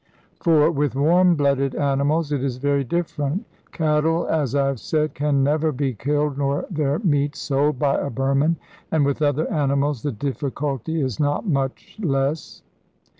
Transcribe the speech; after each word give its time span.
For 0.39 0.71
with 0.71 0.95
warm 0.95 1.35
blooded 1.35 1.75
animals 1.75 2.31
it 2.31 2.43
is 2.43 2.57
very 2.57 2.83
different. 2.83 3.45
Cattle, 3.71 4.25
as 4.25 4.55
I 4.55 4.65
have 4.65 4.79
said, 4.79 5.13
can 5.13 5.43
never 5.43 5.71
be 5.71 5.93
killed 5.93 6.39
nor 6.39 6.65
their 6.71 6.97
meat 6.97 7.35
sold 7.35 7.77
by 7.77 7.99
a 7.99 8.09
Burman, 8.09 8.55
and 8.91 9.05
with 9.05 9.21
other 9.21 9.45
animals 9.53 10.01
the 10.01 10.11
difficulty 10.11 10.99
is 10.99 11.19
not 11.19 11.45
much 11.45 11.99
less. 12.01 12.63